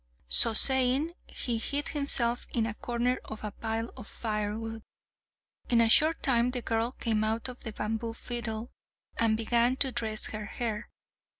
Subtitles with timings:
[0.29, 4.81] So saying, he hid himself in a corner in a pile of firewood.
[5.69, 8.71] In a short time the girl came out of the bamboo fiddle,
[9.19, 10.89] and began to dress her hair.